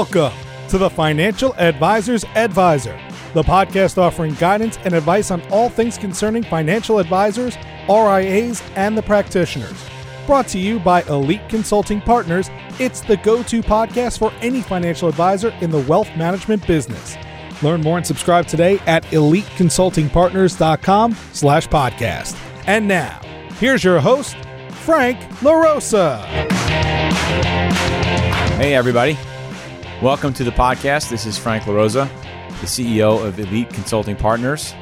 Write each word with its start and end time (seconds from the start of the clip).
Welcome 0.00 0.32
to 0.70 0.78
the 0.78 0.88
Financial 0.88 1.52
Advisor's 1.58 2.24
Advisor, 2.34 2.98
the 3.34 3.42
podcast 3.42 3.98
offering 3.98 4.32
guidance 4.36 4.78
and 4.78 4.94
advice 4.94 5.30
on 5.30 5.42
all 5.50 5.68
things 5.68 5.98
concerning 5.98 6.42
financial 6.42 7.00
advisors, 7.00 7.54
RIAs, 7.86 8.62
and 8.76 8.96
the 8.96 9.02
practitioners. 9.02 9.78
Brought 10.24 10.48
to 10.48 10.58
you 10.58 10.80
by 10.80 11.02
Elite 11.02 11.46
Consulting 11.50 12.00
Partners, 12.00 12.48
it's 12.78 13.02
the 13.02 13.18
go 13.18 13.42
to 13.42 13.60
podcast 13.60 14.18
for 14.18 14.32
any 14.40 14.62
financial 14.62 15.06
advisor 15.06 15.50
in 15.60 15.70
the 15.70 15.82
wealth 15.82 16.08
management 16.16 16.66
business. 16.66 17.18
Learn 17.62 17.82
more 17.82 17.98
and 17.98 18.06
subscribe 18.06 18.46
today 18.46 18.78
at 18.86 19.04
eliteconsultingpartners.com 19.04 21.14
slash 21.34 21.68
podcast. 21.68 22.40
And 22.66 22.88
now, 22.88 23.20
here's 23.58 23.84
your 23.84 24.00
host, 24.00 24.34
Frank 24.70 25.20
LaRosa. 25.42 26.24
Hey, 28.56 28.74
everybody. 28.74 29.18
Welcome 30.02 30.32
to 30.34 30.44
the 30.44 30.50
podcast. 30.50 31.10
This 31.10 31.26
is 31.26 31.36
Frank 31.36 31.64
LaRosa, 31.64 32.08
the 32.62 32.66
CEO 32.66 33.22
of 33.22 33.38
Elite 33.38 33.68
Consulting 33.68 34.16
Partners. 34.16 34.74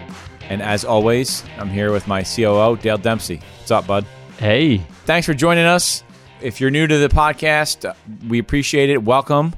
And 0.42 0.62
as 0.62 0.84
always, 0.84 1.42
I'm 1.58 1.68
here 1.68 1.90
with 1.90 2.06
my 2.06 2.22
COO, 2.22 2.76
Dale 2.76 2.98
Dempsey. 2.98 3.40
What's 3.58 3.72
up, 3.72 3.84
bud? 3.88 4.06
Hey. 4.38 4.78
Thanks 5.06 5.26
for 5.26 5.34
joining 5.34 5.64
us. 5.64 6.04
If 6.40 6.60
you're 6.60 6.70
new 6.70 6.86
to 6.86 6.98
the 6.98 7.08
podcast, 7.08 7.84
uh, 7.84 7.94
we 8.28 8.38
appreciate 8.38 8.90
it. 8.90 9.02
Welcome. 9.02 9.56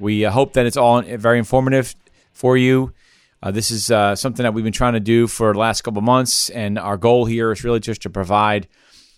We 0.00 0.24
uh, 0.24 0.30
hope 0.30 0.54
that 0.54 0.64
it's 0.64 0.78
all 0.78 1.02
very 1.02 1.36
informative 1.36 1.94
for 2.32 2.56
you. 2.56 2.94
Uh, 3.42 3.50
this 3.50 3.70
is 3.70 3.90
uh, 3.90 4.16
something 4.16 4.42
that 4.44 4.54
we've 4.54 4.64
been 4.64 4.72
trying 4.72 4.94
to 4.94 5.00
do 5.00 5.26
for 5.26 5.52
the 5.52 5.58
last 5.58 5.82
couple 5.82 6.00
months, 6.00 6.48
and 6.48 6.78
our 6.78 6.96
goal 6.96 7.26
here 7.26 7.52
is 7.52 7.62
really 7.62 7.80
just 7.80 8.00
to 8.02 8.10
provide 8.10 8.68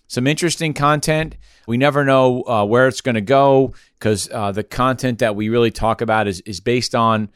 some 0.08 0.26
interesting 0.26 0.74
content. 0.74 1.36
We 1.66 1.76
never 1.76 2.04
know 2.04 2.42
uh, 2.42 2.64
where 2.64 2.88
it's 2.88 3.00
going 3.00 3.16
to 3.16 3.20
go 3.20 3.74
because 3.98 4.28
uh, 4.30 4.52
the 4.52 4.64
content 4.64 5.18
that 5.18 5.36
we 5.36 5.48
really 5.48 5.70
talk 5.70 6.00
about 6.00 6.28
is, 6.28 6.40
is 6.42 6.60
based 6.60 6.94
on 6.94 7.30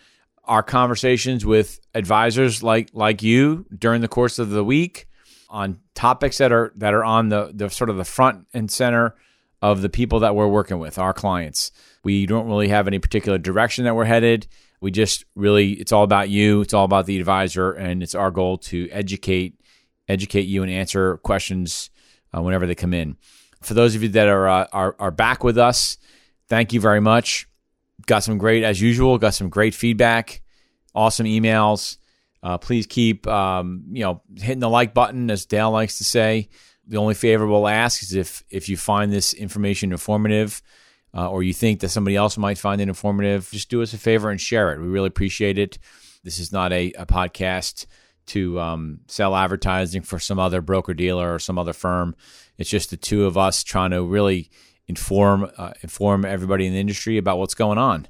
our 0.45 0.63
conversations 0.63 1.47
with 1.47 1.81
advisors 1.95 2.63
like 2.63 2.91
like 2.93 3.23
you 3.23 3.67
during 3.77 4.01
the 4.01 4.09
course 4.09 4.39
of 4.39 4.51
the 4.51 4.65
week 4.65 5.07
on 5.49 5.79
topics 5.95 6.39
that 6.39 6.51
are 6.51 6.73
that 6.77 6.95
are 6.95 7.05
on 7.05 7.29
the 7.29 7.53
the 7.55 7.69
sort 7.69 7.91
of 7.91 7.97
the 7.97 8.05
front 8.05 8.47
and 8.55 8.71
center 8.71 9.15
of 9.63 9.83
the 9.83 9.89
people 9.89 10.21
that 10.21 10.35
we're 10.35 10.49
working 10.49 10.79
with, 10.79 10.99
our 10.99 11.13
clients. 11.13 11.71
We 12.03 12.25
don't 12.25 12.47
really 12.47 12.69
have 12.69 12.87
any 12.87 12.99
particular 12.99 13.37
direction 13.37 13.85
that 13.85 13.95
we're 13.95 14.07
headed. 14.07 14.47
We 14.81 14.91
just 14.91 15.25
really 15.35 15.73
it's 15.73 15.93
all 15.93 16.05
about 16.05 16.31
you, 16.31 16.63
it's 16.63 16.73
all 16.73 16.85
about 16.85 17.07
the 17.07 17.19
advisor 17.19 17.73
and 17.73 18.03
it's 18.03 18.15
our 18.15 18.31
goal 18.31 18.59
to 18.59 18.89
educate 18.91 19.61
educate 20.09 20.47
you 20.47 20.63
and 20.63 20.73
answer 20.73 21.19
questions 21.19 21.91
uh, 22.37 22.41
whenever 22.41 22.67
they 22.67 22.75
come 22.75 22.95
in. 22.95 23.17
For 23.63 23.75
those 23.75 23.95
of 23.95 24.03
you 24.03 24.09
that 24.11 24.29
are, 24.29 24.49
uh, 24.49 24.67
are 24.73 24.97
are 24.99 25.11
back 25.11 25.45
with 25.45 25.59
us, 25.59 25.99
thank 26.49 26.73
you 26.73 26.81
very 26.81 27.01
much. 27.01 27.47
Got 28.07 28.23
some 28.23 28.39
great, 28.39 28.65
as 28.65 28.81
usual, 28.81 29.19
got 29.19 29.35
some 29.35 29.51
great 29.51 29.75
feedback, 29.75 30.43
awesome 30.95 31.27
emails. 31.27 31.99
Uh, 32.43 32.57
please 32.57 32.87
keep 32.87 33.27
um, 33.27 33.85
you 33.93 34.03
know 34.03 34.23
hitting 34.37 34.61
the 34.61 34.69
like 34.69 34.95
button, 34.95 35.31
as 35.31 35.47
Dale 35.47 35.71
likes 35.71 35.99
to 35.99 36.05
say. 36.05 36.49
The 36.87 36.97
only 36.97 37.15
favor 37.15 37.47
we'll 37.47 37.69
ask 37.69 38.03
is 38.03 38.15
if 38.15 38.43
if 38.51 38.69
you 38.69 38.77
find 38.77 39.13
this 39.13 39.35
information 39.35 39.93
informative, 39.93 40.63
uh, 41.15 41.31
or 41.31 41.43
you 41.43 41.53
think 41.53 41.81
that 41.81 41.91
somebody 41.91 42.17
else 42.17 42.39
might 42.39 42.59
find 42.59 42.81
it 42.81 42.89
informative, 42.89 43.49
just 43.51 43.69
do 43.69 43.83
us 43.83 43.93
a 43.93 43.99
favor 43.99 44.31
and 44.31 44.41
share 44.41 44.73
it. 44.73 44.81
We 44.81 44.89
really 44.89 45.09
appreciate 45.09 45.59
it. 45.59 45.79
This 46.25 46.39
is 46.39 46.53
not 46.53 46.73
a, 46.73 46.93
a 46.93 47.07
podcast 47.07 47.87
to 48.27 48.61
um, 48.61 49.01
sell 49.09 49.35
advertising 49.35 50.03
for 50.03 50.19
some 50.19 50.39
other 50.39 50.61
broker 50.61 50.95
dealer 50.95 51.35
or 51.35 51.39
some 51.39 51.59
other 51.59 51.73
firm. 51.73 52.15
It's 52.61 52.69
just 52.69 52.91
the 52.91 52.99
two 52.99 53.25
of 53.25 53.39
us 53.39 53.65
trying 53.65 53.91
to 53.93 54.05
really 54.05 54.51
inform 54.87 55.51
uh, 55.57 55.73
inform 55.81 56.27
everybody 56.27 56.67
in 56.67 56.75
the 56.75 56.79
industry 56.79 57.17
about 57.17 57.39
what's 57.39 57.55
going 57.55 57.79
on. 57.79 58.07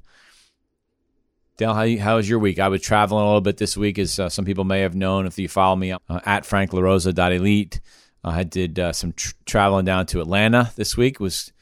Dale, 1.56 1.72
how, 1.72 1.96
how 1.98 2.16
was 2.16 2.28
your 2.28 2.40
week? 2.40 2.58
I 2.58 2.66
was 2.66 2.82
traveling 2.82 3.22
a 3.22 3.26
little 3.26 3.42
bit 3.42 3.58
this 3.58 3.76
week, 3.76 3.96
as 3.96 4.18
uh, 4.18 4.28
some 4.28 4.44
people 4.44 4.64
may 4.64 4.80
have 4.80 4.96
known 4.96 5.26
if 5.26 5.38
you 5.38 5.48
follow 5.48 5.76
me 5.76 5.92
uh, 5.92 5.98
at 6.24 6.42
franklarosa.elite. 6.42 7.80
I 8.24 8.42
did 8.42 8.78
uh, 8.80 8.92
some 8.92 9.12
tr- 9.12 9.34
traveling 9.46 9.84
down 9.84 10.06
to 10.06 10.20
Atlanta 10.20 10.72
this 10.74 10.96
week. 10.96 11.14
It 11.14 11.20
was 11.20 11.52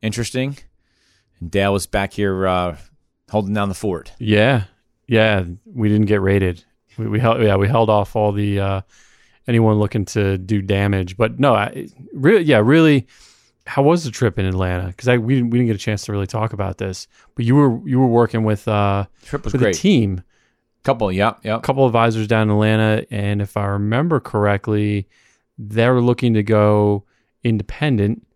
interesting. 0.00 0.56
And 1.40 1.50
Dale 1.50 1.74
was 1.74 1.86
back 1.86 2.14
here 2.14 2.46
uh, 2.46 2.78
holding 3.28 3.52
down 3.52 3.68
the 3.68 3.74
fort. 3.74 4.12
Yeah, 4.18 4.64
yeah. 5.06 5.44
We 5.66 5.90
didn't 5.90 6.06
get 6.06 6.22
raided. 6.22 6.64
We, 6.96 7.06
we 7.06 7.20
held, 7.20 7.42
yeah, 7.42 7.56
we 7.56 7.68
held 7.68 7.90
off 7.90 8.16
all 8.16 8.32
the 8.32 8.60
uh, 8.60 8.80
anyone 9.46 9.78
looking 9.78 10.04
to 10.06 10.38
do 10.38 10.62
damage. 10.62 11.16
But 11.16 11.38
no, 11.40 11.54
I, 11.54 11.88
really, 12.12 12.42
yeah, 12.42 12.58
really. 12.58 13.06
How 13.66 13.82
was 13.82 14.04
the 14.04 14.10
trip 14.10 14.38
in 14.38 14.46
Atlanta? 14.46 14.88
Because 14.88 15.06
I 15.08 15.18
we 15.18 15.34
didn't, 15.36 15.50
we 15.50 15.58
didn't 15.58 15.68
get 15.68 15.76
a 15.76 15.80
chance 15.80 16.04
to 16.06 16.12
really 16.12 16.26
talk 16.26 16.52
about 16.52 16.78
this. 16.78 17.06
But 17.36 17.44
you 17.44 17.54
were 17.54 17.88
you 17.88 18.00
were 18.00 18.06
working 18.08 18.42
with 18.44 18.66
uh 18.66 19.06
Trip 19.24 19.44
was 19.44 19.52
with 19.52 19.62
great. 19.62 19.76
a 19.76 19.78
team, 19.78 20.22
Couple, 20.82 21.12
yeah, 21.12 21.34
a 21.44 21.60
couple 21.60 21.86
advisors 21.86 22.26
down 22.26 22.48
in 22.48 22.50
Atlanta, 22.50 23.06
and 23.10 23.42
if 23.42 23.56
I 23.58 23.66
remember 23.66 24.18
correctly, 24.18 25.06
they're 25.58 26.00
looking 26.00 26.32
to 26.34 26.42
go 26.42 27.04
independent. 27.44 28.26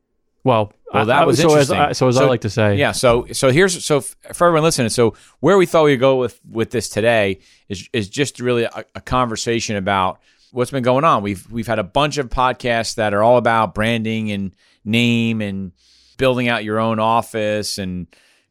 Well, 0.44 0.72
Well, 0.92 1.06
that 1.06 1.22
I, 1.22 1.24
was 1.24 1.38
so 1.38 1.46
as 1.46 1.70
interesting. 1.70 1.78
I, 1.78 1.92
so 1.92 2.06
as 2.08 2.18
I 2.18 2.26
like 2.26 2.42
to 2.42 2.50
say, 2.50 2.76
Yeah, 2.76 2.92
so 2.92 3.26
so 3.32 3.50
here's 3.50 3.82
so 3.82 3.96
f- 3.98 4.14
for 4.34 4.46
everyone 4.48 4.62
listening. 4.62 4.90
So 4.90 5.14
where 5.40 5.56
we 5.56 5.64
thought 5.64 5.84
we'd 5.84 5.96
go 5.96 6.16
with 6.16 6.38
with 6.48 6.70
this 6.70 6.90
today 6.90 7.38
is 7.70 7.88
is 7.94 8.10
just 8.10 8.40
really 8.40 8.64
a, 8.64 8.84
a 8.94 9.00
conversation 9.00 9.76
about 9.76 10.20
what's 10.54 10.70
been 10.70 10.84
going 10.84 11.04
on. 11.04 11.22
We've 11.22 11.50
we've 11.50 11.66
had 11.66 11.78
a 11.78 11.84
bunch 11.84 12.16
of 12.16 12.28
podcasts 12.28 12.94
that 12.94 13.12
are 13.12 13.22
all 13.22 13.36
about 13.36 13.74
branding 13.74 14.30
and 14.30 14.54
name 14.84 15.42
and 15.42 15.72
building 16.16 16.48
out 16.48 16.64
your 16.64 16.78
own 16.78 17.00
office 17.00 17.76
and 17.76 18.06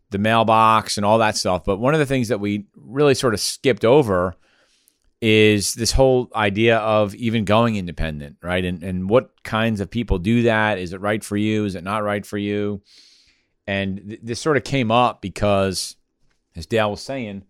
the 0.09 0.17
mailbox 0.17 0.97
and 0.97 1.05
all 1.05 1.19
that 1.19 1.37
stuff. 1.37 1.63
But 1.63 1.79
one 1.79 1.93
of 1.93 1.99
the 1.99 2.05
things 2.05 2.27
that 2.27 2.39
we 2.39 2.65
really 2.75 3.15
sort 3.15 3.33
of 3.33 3.39
skipped 3.39 3.85
over 3.85 4.35
is 5.21 5.73
this 5.75 5.93
whole 5.93 6.29
idea 6.35 6.77
of 6.77 7.15
even 7.15 7.45
going 7.45 7.77
independent, 7.77 8.35
right? 8.43 8.65
And 8.65 8.83
and 8.83 9.09
what 9.09 9.41
kinds 9.43 9.79
of 9.79 9.89
people 9.89 10.17
do 10.19 10.43
that? 10.43 10.79
Is 10.79 10.91
it 10.91 10.99
right 10.99 11.23
for 11.23 11.37
you? 11.37 11.63
Is 11.63 11.75
it 11.75 11.85
not 11.85 12.03
right 12.03 12.25
for 12.25 12.37
you? 12.37 12.81
And 13.65 14.09
th- 14.09 14.19
this 14.21 14.41
sort 14.41 14.57
of 14.57 14.65
came 14.65 14.91
up 14.91 15.21
because, 15.21 15.95
as 16.53 16.65
Dale 16.65 16.91
was 16.91 17.01
saying, 17.01 17.45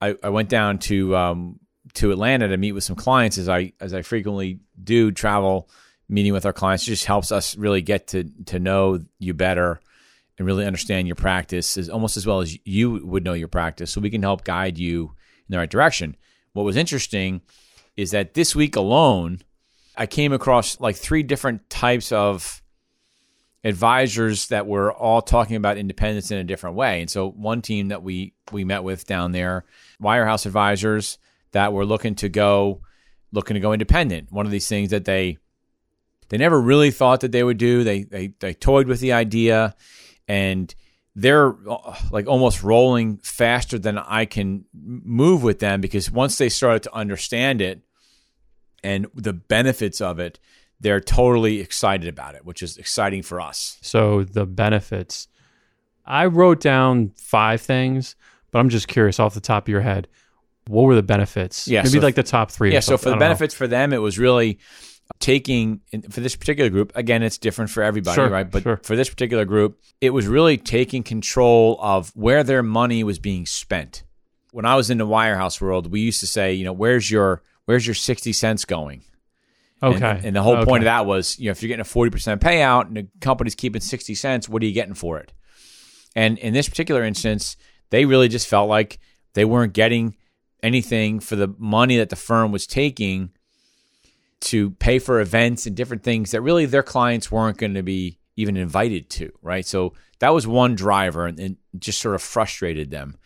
I, 0.00 0.14
I 0.22 0.28
went 0.28 0.48
down 0.48 0.78
to 0.78 1.16
um, 1.16 1.58
to 1.98 2.12
Atlanta 2.12 2.48
to 2.48 2.56
meet 2.56 2.72
with 2.72 2.84
some 2.84 2.96
clients, 2.96 3.38
as 3.38 3.48
I 3.48 3.72
as 3.80 3.92
I 3.92 4.02
frequently 4.02 4.60
do 4.82 5.10
travel, 5.10 5.68
meeting 6.08 6.32
with 6.32 6.46
our 6.46 6.52
clients. 6.52 6.84
Just 6.84 7.04
helps 7.04 7.32
us 7.32 7.56
really 7.56 7.82
get 7.82 8.08
to 8.08 8.24
to 8.46 8.58
know 8.58 9.00
you 9.18 9.34
better 9.34 9.80
and 10.38 10.46
really 10.46 10.64
understand 10.64 11.08
your 11.08 11.16
practice 11.16 11.76
as 11.76 11.88
almost 11.88 12.16
as 12.16 12.26
well 12.26 12.40
as 12.40 12.56
you 12.64 13.04
would 13.04 13.24
know 13.24 13.32
your 13.34 13.48
practice, 13.48 13.90
so 13.90 14.00
we 14.00 14.10
can 14.10 14.22
help 14.22 14.44
guide 14.44 14.78
you 14.78 15.12
in 15.48 15.52
the 15.52 15.58
right 15.58 15.70
direction. 15.70 16.16
What 16.52 16.64
was 16.64 16.76
interesting 16.76 17.42
is 17.96 18.12
that 18.12 18.34
this 18.34 18.54
week 18.54 18.76
alone, 18.76 19.40
I 19.96 20.06
came 20.06 20.32
across 20.32 20.80
like 20.80 20.96
three 20.96 21.24
different 21.24 21.68
types 21.68 22.12
of 22.12 22.62
advisors 23.64 24.46
that 24.48 24.68
were 24.68 24.92
all 24.92 25.20
talking 25.20 25.56
about 25.56 25.76
independence 25.76 26.30
in 26.30 26.38
a 26.38 26.44
different 26.44 26.76
way. 26.76 27.00
And 27.00 27.10
so 27.10 27.28
one 27.28 27.60
team 27.60 27.88
that 27.88 28.04
we 28.04 28.34
we 28.52 28.64
met 28.64 28.84
with 28.84 29.04
down 29.04 29.32
there, 29.32 29.64
Wirehouse 30.00 30.46
advisors 30.46 31.18
that 31.52 31.72
were 31.72 31.86
looking 31.86 32.14
to 32.16 32.28
go 32.28 32.82
looking 33.32 33.54
to 33.54 33.60
go 33.60 33.72
independent. 33.72 34.32
One 34.32 34.46
of 34.46 34.52
these 34.52 34.68
things 34.68 34.90
that 34.90 35.04
they 35.04 35.38
they 36.28 36.38
never 36.38 36.60
really 36.60 36.90
thought 36.90 37.20
that 37.20 37.32
they 37.32 37.42
would 37.42 37.58
do. 37.58 37.84
They 37.84 38.02
they 38.02 38.34
they 38.40 38.54
toyed 38.54 38.86
with 38.86 39.00
the 39.00 39.12
idea 39.12 39.74
and 40.26 40.74
they're 41.14 41.54
uh, 41.68 41.96
like 42.12 42.28
almost 42.28 42.62
rolling 42.62 43.16
faster 43.18 43.78
than 43.78 43.98
I 43.98 44.24
can 44.24 44.66
move 44.72 45.42
with 45.42 45.58
them 45.58 45.80
because 45.80 46.10
once 46.10 46.38
they 46.38 46.48
started 46.48 46.84
to 46.84 46.94
understand 46.94 47.60
it 47.60 47.82
and 48.84 49.06
the 49.14 49.32
benefits 49.32 50.00
of 50.00 50.20
it, 50.20 50.38
they're 50.80 51.00
totally 51.00 51.60
excited 51.60 52.08
about 52.08 52.36
it, 52.36 52.44
which 52.44 52.62
is 52.62 52.76
exciting 52.76 53.22
for 53.22 53.40
us. 53.40 53.78
So 53.82 54.22
the 54.22 54.46
benefits. 54.46 55.26
I 56.06 56.26
wrote 56.26 56.60
down 56.60 57.10
five 57.16 57.60
things, 57.60 58.14
but 58.50 58.60
I'm 58.60 58.68
just 58.68 58.88
curious 58.88 59.18
off 59.18 59.34
the 59.34 59.40
top 59.40 59.64
of 59.64 59.68
your 59.68 59.80
head, 59.80 60.08
what 60.68 60.84
were 60.84 60.94
the 60.94 61.02
benefits? 61.02 61.66
Yeah, 61.66 61.82
maybe 61.82 61.98
so- 61.98 62.00
like 62.00 62.14
the 62.14 62.22
top 62.22 62.50
three. 62.50 62.72
Yeah, 62.72 62.80
so 62.80 62.96
for 62.96 63.06
the 63.06 63.10
don't 63.10 63.18
know. 63.18 63.24
benefits 63.24 63.54
for 63.54 63.66
them, 63.66 63.92
it 63.92 63.98
was 63.98 64.18
really 64.18 64.58
taking 65.20 65.80
for 66.10 66.20
this 66.20 66.36
particular 66.36 66.70
group. 66.70 66.92
Again, 66.94 67.22
it's 67.22 67.38
different 67.38 67.70
for 67.70 67.82
everybody, 67.82 68.14
Sure, 68.14 68.28
right? 68.28 68.48
But 68.48 68.62
sure. 68.62 68.80
for 68.82 68.94
this 68.94 69.08
particular 69.08 69.44
group, 69.44 69.80
it 70.00 70.10
was 70.10 70.26
really 70.26 70.58
taking 70.58 71.02
control 71.02 71.78
of 71.80 72.10
where 72.14 72.44
their 72.44 72.62
money 72.62 73.02
was 73.02 73.18
being 73.18 73.46
spent. 73.46 74.04
When 74.52 74.64
I 74.66 74.76
was 74.76 74.90
in 74.90 74.98
the 74.98 75.06
wirehouse 75.06 75.60
world, 75.60 75.90
we 75.90 76.00
used 76.00 76.20
to 76.20 76.26
say, 76.26 76.52
you 76.54 76.64
know, 76.64 76.72
where's 76.72 77.10
your 77.10 77.42
where's 77.64 77.86
your 77.86 77.94
sixty 77.94 78.32
cents 78.32 78.64
going? 78.64 79.02
Okay, 79.82 80.20
And, 80.24 80.34
the 80.34 80.42
whole 80.42 80.64
point 80.64 80.82
of 80.82 80.86
that 80.86 81.06
was, 81.06 81.38
you 81.38 81.44
know, 81.46 81.52
if 81.52 81.62
you're 81.62 81.68
getting 81.68 81.82
a 81.82 81.84
40% 81.84 82.40
payout 82.40 82.88
and 82.88 82.96
the 82.96 83.06
company's 83.20 83.54
keeping 83.54 83.80
60 83.80 84.12
cents, 84.16 84.48
what 84.48 84.60
are 84.60 84.66
you 84.66 84.72
getting 84.72 84.94
for 84.94 85.18
it? 85.20 85.32
And 86.16 86.36
in 86.38 86.52
this 86.52 86.68
particular 86.68 87.04
instance, 87.04 87.56
they 87.90 88.04
really 88.04 88.26
just 88.26 88.48
felt 88.48 88.68
like 88.68 88.98
they 89.34 89.44
weren't 89.44 89.74
getting 89.74 90.16
anything 90.62 91.20
for 91.20 91.36
the 91.36 91.54
money 91.58 91.96
that 91.98 92.10
the 92.10 92.16
firm 92.16 92.52
was 92.52 92.66
taking 92.66 93.30
to 94.40 94.70
pay 94.72 94.98
for 94.98 95.20
events 95.20 95.66
and 95.66 95.76
different 95.76 96.02
things 96.02 96.30
that 96.30 96.42
really 96.42 96.66
their 96.66 96.82
clients 96.82 97.30
weren't 97.30 97.58
going 97.58 97.74
to 97.74 97.82
be 97.82 98.18
even 98.36 98.56
invited 98.56 99.10
to, 99.10 99.32
right? 99.42 99.66
So 99.66 99.94
that 100.20 100.32
was 100.32 100.46
one 100.46 100.74
driver 100.74 101.26
and, 101.26 101.38
and 101.40 101.56
just 101.78 102.00
sort 102.00 102.14
of 102.14 102.22
frustrated 102.22 102.90
them. 102.90 103.16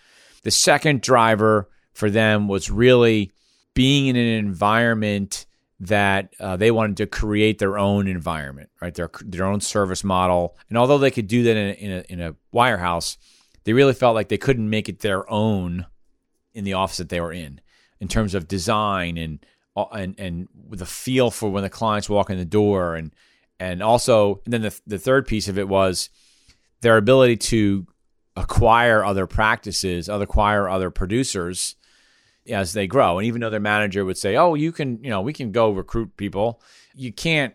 The 0.43 0.50
second 0.50 1.02
driver 1.02 1.69
for 1.93 2.11
them 2.11 2.49
was 2.49 2.70
really 2.70 3.32
being 3.75 4.06
in 4.06 4.17
an 4.17 4.26
environment 4.26 5.46
that 5.81 6.32
uh, 6.38 6.56
they 6.56 6.70
wanted 6.70 6.96
to 6.99 7.06
create 7.06 7.58
their 7.58 7.76
own 7.76 8.06
environment, 8.06 8.70
right? 8.81 8.94
Their 8.94 9.11
their 9.23 9.44
own 9.44 9.61
service 9.61 10.05
model. 10.05 10.56
And 10.69 10.78
although 10.78 10.99
they 10.99 11.11
could 11.11 11.26
do 11.26 11.43
that 11.43 11.56
in 11.56 11.67
a, 11.67 11.73
in 11.73 11.90
a, 11.90 12.05
in 12.12 12.20
a 12.20 12.35
wirehouse, 12.55 13.17
they 13.64 13.73
really 13.73 13.93
felt 13.93 14.14
like 14.14 14.28
they 14.28 14.38
couldn't 14.38 14.70
make 14.70 14.88
it 14.88 15.00
their 15.00 15.28
own 15.31 15.87
in 16.54 16.64
the 16.64 16.75
office 16.75 16.99
that 16.99 17.08
they 17.08 17.20
were 17.20 17.32
in, 17.32 17.60
in 18.00 18.08
terms 18.08 18.34
of 18.34 18.49
design 18.49 19.16
and 19.16 19.44
uh, 19.76 19.84
and 19.93 20.14
and 20.19 20.49
the 20.70 20.87
feel 20.87 21.31
for 21.31 21.50
when 21.50 21.62
the 21.62 21.70
clients 21.70 22.08
walk 22.08 22.31
in 22.31 22.38
the 22.38 22.44
door, 22.44 22.94
and 22.94 23.14
and 23.58 23.82
also 23.82 24.40
and 24.44 24.52
then 24.52 24.62
the 24.62 24.81
the 24.87 24.99
third 24.99 25.26
piece 25.26 25.49
of 25.49 25.58
it 25.58 25.69
was 25.69 26.10
their 26.82 26.96
ability 26.96 27.37
to 27.37 27.87
acquire 28.37 29.04
other 29.04 29.26
practices, 29.26 30.08
other 30.08 30.25
acquire 30.25 30.69
other 30.69 30.90
producers 30.90 31.76
as 32.49 32.72
they 32.72 32.87
grow. 32.87 33.19
And 33.19 33.26
even 33.26 33.40
though 33.40 33.50
their 33.50 33.60
manager 33.60 34.04
would 34.04 34.19
say, 34.19 34.37
"Oh, 34.37 34.54
you 34.54 34.72
can, 34.72 35.02
you 35.02 35.10
know, 35.10 35.20
we 35.20 35.32
can 35.32 35.52
go 35.52 35.70
recruit 35.70 36.16
people," 36.16 36.60
you 36.94 37.12
can't. 37.12 37.54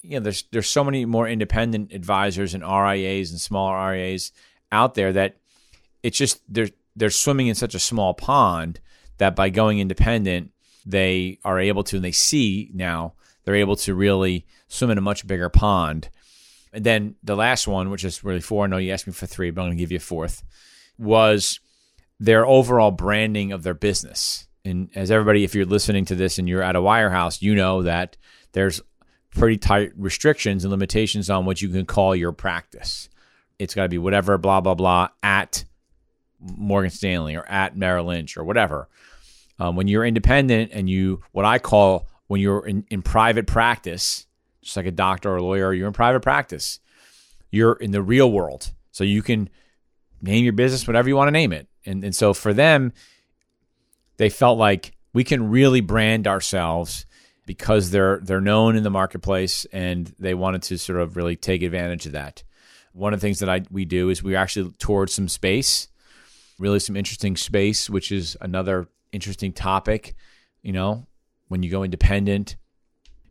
You 0.00 0.18
know, 0.18 0.20
there's 0.20 0.44
there's 0.50 0.68
so 0.68 0.84
many 0.84 1.04
more 1.04 1.28
independent 1.28 1.92
advisors 1.92 2.54
and 2.54 2.64
RIAs 2.64 3.30
and 3.30 3.40
smaller 3.40 3.92
RIAs 3.92 4.32
out 4.72 4.94
there 4.94 5.12
that 5.12 5.36
it's 6.02 6.18
just 6.18 6.40
they're 6.48 6.70
they're 6.96 7.10
swimming 7.10 7.46
in 7.46 7.54
such 7.54 7.74
a 7.74 7.80
small 7.80 8.14
pond 8.14 8.80
that 9.18 9.36
by 9.36 9.50
going 9.50 9.78
independent, 9.78 10.50
they 10.84 11.38
are 11.44 11.60
able 11.60 11.84
to, 11.84 11.96
and 11.96 12.04
they 12.04 12.12
see 12.12 12.70
now 12.74 13.14
they're 13.44 13.54
able 13.54 13.76
to 13.76 13.94
really 13.94 14.46
swim 14.68 14.90
in 14.90 14.98
a 14.98 15.02
much 15.02 15.26
bigger 15.26 15.48
pond. 15.48 16.08
And 16.72 16.84
then 16.84 17.16
the 17.22 17.36
last 17.36 17.68
one, 17.68 17.90
which 17.90 18.04
is 18.04 18.24
really 18.24 18.40
four, 18.40 18.64
I 18.64 18.68
know 18.68 18.78
you 18.78 18.92
asked 18.92 19.06
me 19.06 19.12
for 19.12 19.26
three, 19.26 19.50
but 19.50 19.60
I'm 19.60 19.68
going 19.68 19.76
to 19.76 19.82
give 19.82 19.92
you 19.92 19.98
a 19.98 20.00
fourth, 20.00 20.42
was 20.98 21.60
their 22.18 22.46
overall 22.46 22.90
branding 22.90 23.52
of 23.52 23.62
their 23.62 23.74
business. 23.74 24.46
And 24.64 24.88
as 24.94 25.10
everybody, 25.10 25.44
if 25.44 25.54
you're 25.54 25.66
listening 25.66 26.04
to 26.06 26.14
this 26.14 26.38
and 26.38 26.48
you're 26.48 26.62
at 26.62 26.76
a 26.76 26.80
wirehouse, 26.80 27.42
you 27.42 27.54
know 27.54 27.82
that 27.82 28.16
there's 28.52 28.80
pretty 29.34 29.56
tight 29.56 29.92
restrictions 29.96 30.64
and 30.64 30.70
limitations 30.70 31.28
on 31.30 31.44
what 31.44 31.60
you 31.60 31.68
can 31.68 31.84
call 31.84 32.14
your 32.14 32.32
practice. 32.32 33.08
It's 33.58 33.74
got 33.74 33.84
to 33.84 33.88
be 33.88 33.98
whatever, 33.98 34.38
blah, 34.38 34.60
blah, 34.60 34.74
blah, 34.74 35.08
at 35.22 35.64
Morgan 36.42 36.90
Stanley 36.90 37.36
or 37.36 37.44
at 37.48 37.76
Merrill 37.76 38.06
Lynch 38.06 38.36
or 38.36 38.44
whatever. 38.44 38.88
Um, 39.58 39.76
when 39.76 39.88
you're 39.88 40.04
independent 40.04 40.70
and 40.72 40.88
you, 40.90 41.22
what 41.32 41.44
I 41.44 41.58
call 41.58 42.08
when 42.26 42.40
you're 42.40 42.66
in, 42.66 42.84
in 42.90 43.02
private 43.02 43.46
practice, 43.46 44.26
just 44.62 44.76
like 44.76 44.86
a 44.86 44.90
doctor 44.90 45.30
or 45.30 45.36
a 45.36 45.42
lawyer, 45.42 45.72
you're 45.72 45.86
in 45.86 45.92
private 45.92 46.20
practice. 46.20 46.80
You're 47.50 47.74
in 47.74 47.90
the 47.90 48.02
real 48.02 48.30
world. 48.30 48.72
So 48.90 49.04
you 49.04 49.22
can 49.22 49.50
name 50.20 50.44
your 50.44 50.52
business 50.52 50.86
whatever 50.86 51.08
you 51.08 51.16
want 51.16 51.28
to 51.28 51.32
name 51.32 51.52
it. 51.52 51.68
And, 51.84 52.02
and 52.04 52.14
so 52.14 52.32
for 52.32 52.52
them, 52.52 52.92
they 54.16 54.28
felt 54.28 54.58
like 54.58 54.92
we 55.12 55.24
can 55.24 55.50
really 55.50 55.80
brand 55.80 56.26
ourselves 56.26 57.06
because 57.46 57.90
they're 57.90 58.20
they're 58.22 58.40
known 58.40 58.76
in 58.76 58.82
the 58.82 58.90
marketplace 58.90 59.66
and 59.72 60.14
they 60.18 60.34
wanted 60.34 60.62
to 60.62 60.78
sort 60.78 61.00
of 61.00 61.16
really 61.16 61.36
take 61.36 61.62
advantage 61.62 62.06
of 62.06 62.12
that. 62.12 62.42
One 62.92 63.12
of 63.12 63.20
the 63.20 63.26
things 63.26 63.40
that 63.40 63.48
I 63.48 63.62
we 63.70 63.84
do 63.84 64.10
is 64.10 64.22
we 64.22 64.36
actually 64.36 64.72
toured 64.78 65.10
some 65.10 65.28
space, 65.28 65.88
really 66.62 66.78
some 66.78 66.96
interesting 66.96 67.36
space, 67.36 67.90
which 67.90 68.12
is 68.12 68.36
another 68.40 68.88
interesting 69.10 69.52
topic. 69.52 70.14
You 70.62 70.72
know, 70.72 71.06
when 71.48 71.62
you 71.62 71.70
go 71.70 71.82
independent, 71.82 72.56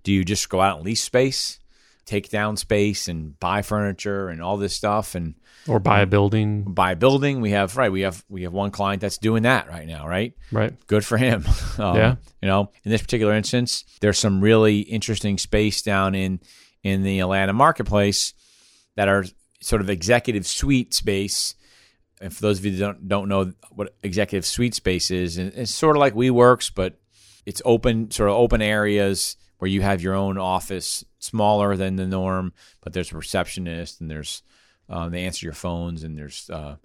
do 0.04 0.12
you 0.12 0.26
just 0.26 0.50
go 0.50 0.60
out 0.60 0.78
and 0.78 0.86
lease 0.86 1.02
space, 1.02 1.60
take 2.06 2.30
down 2.30 2.58
space, 2.58 3.08
and 3.08 3.40
buy 3.40 3.62
furniture 3.62 4.28
and 4.28 4.42
all 4.42 4.58
this 4.58 4.76
stuff, 4.76 5.16
and 5.16 5.36
or 5.66 5.80
buy 5.80 6.02
a 6.02 6.06
building? 6.06 6.64
buy 6.64 6.92
a 6.92 6.96
building? 6.96 7.40
We 7.40 7.52
have 7.52 7.78
right. 7.78 7.92
We 7.92 8.02
have 8.02 8.24
we 8.28 8.44
have 8.44 8.52
one 8.52 8.70
client 8.70 9.00
that's 9.02 9.18
doing 9.18 9.44
that 9.44 9.70
right 9.70 9.88
now. 9.88 10.06
Right. 10.08 10.34
Right. 10.52 10.74
Good 10.88 11.06
for 11.06 11.18
him. 11.18 11.46
Um, 11.80 11.96
Yeah. 11.96 12.16
You 12.42 12.50
know, 12.50 12.70
in 12.84 12.92
this 12.92 13.02
particular 13.02 13.34
instance, 13.34 13.86
there's 14.02 14.20
some 14.20 14.42
really 14.42 14.82
interesting 14.82 15.38
space 15.38 15.82
down 15.82 16.16
in 16.16 16.42
in 16.84 17.04
the 17.04 17.22
Atlanta 17.22 17.54
marketplace 17.54 18.34
that 18.96 19.08
are 19.08 19.24
sort 19.62 19.82
of 19.82 19.90
executive 19.90 20.46
suite 20.46 20.94
space. 20.94 21.56
And 22.22 22.34
for 22.34 22.42
those 22.42 22.60
of 22.60 22.66
you 22.66 22.72
that 22.72 22.80
don't, 22.80 23.08
don't 23.08 23.30
know 23.30 23.54
what 23.72 23.96
executive 24.04 24.46
suite 24.46 24.76
space 24.76 25.12
is, 25.12 25.38
and 25.38 25.52
it's 25.54 25.74
sort 25.74 25.96
of 25.96 26.00
like 26.00 26.14
WeWorks, 26.14 26.72
but 26.74 27.00
it's 27.46 27.62
open, 27.66 28.12
sort 28.12 28.30
of 28.30 28.36
open 28.36 28.62
areas 28.62 29.38
where 29.58 29.70
you 29.70 29.82
have 29.82 30.02
your 30.02 30.16
own 30.16 30.38
office, 30.38 31.04
smaller 31.20 31.76
than 31.76 31.96
the 31.96 32.08
norm, 32.08 32.54
but 32.82 32.94
there's 32.94 33.12
a 33.12 33.16
receptionist 33.16 34.02
and 34.02 34.10
there's 34.10 34.44
um, 34.90 35.12
they 35.12 35.26
answer 35.26 35.46
your 35.46 35.54
phones 35.54 36.04
and 36.04 36.18
there's 36.18 36.50
uh, 36.50 36.76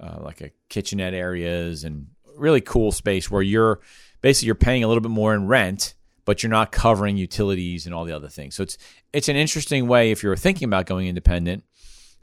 uh, 0.00 0.18
like 0.20 0.40
a 0.40 0.50
kitchenette 0.68 1.14
areas 1.14 1.84
and 1.84 2.08
really 2.36 2.60
cool 2.60 2.90
space 2.90 3.30
where 3.30 3.42
you're 3.42 3.80
basically 4.20 4.46
you're 4.46 4.54
paying 4.54 4.82
a 4.82 4.88
little 4.88 5.00
bit 5.00 5.10
more 5.10 5.34
in 5.34 5.46
rent, 5.46 5.94
but 6.24 6.42
you're 6.42 6.50
not 6.50 6.72
covering 6.72 7.16
utilities 7.16 7.86
and 7.86 7.94
all 7.94 8.04
the 8.04 8.16
other 8.16 8.28
things. 8.28 8.54
So 8.54 8.62
it's 8.62 8.76
it's 9.12 9.28
an 9.28 9.36
interesting 9.36 9.86
way 9.86 10.10
if 10.10 10.22
you're 10.22 10.36
thinking 10.36 10.66
about 10.66 10.86
going 10.86 11.06
independent 11.06 11.64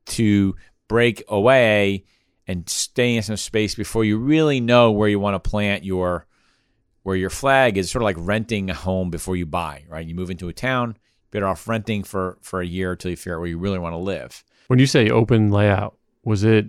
to 0.08 0.56
break 0.88 1.24
away 1.28 2.04
and 2.48 2.68
stay 2.70 3.16
in 3.16 3.24
some 3.24 3.38
space 3.38 3.76
before 3.76 4.04
you 4.04 4.18
really 4.18 4.60
know 4.60 4.92
where 4.92 5.08
you 5.10 5.20
want 5.20 5.42
to 5.42 5.50
plant 5.50 5.84
your 5.84 6.26
where 7.04 7.16
your 7.16 7.30
flag 7.30 7.78
is 7.78 7.92
sort 7.92 8.02
of 8.02 8.06
like 8.06 8.16
renting 8.20 8.70
a 8.70 8.74
home 8.74 9.10
before 9.10 9.36
you 9.36 9.46
buy, 9.46 9.84
right? 9.90 10.06
You 10.08 10.16
move 10.16 10.30
into 10.30 10.48
a 10.48 10.54
town, 10.54 10.98
better 11.32 11.48
off 11.48 11.68
renting 11.68 12.04
for 12.04 12.38
for 12.42 12.62
a 12.62 12.66
year 12.66 12.92
until 12.94 13.12
you 13.12 13.18
figure 13.18 13.36
out 13.36 13.40
where 13.40 13.50
you 13.50 13.58
really 13.58 13.80
want 13.80 13.94
to 13.94 13.98
live. 13.98 14.44
When 14.68 14.80
you 14.80 14.86
say 14.88 15.10
open 15.10 15.52
layout, 15.52 15.98
was 16.24 16.44
it 16.44 16.68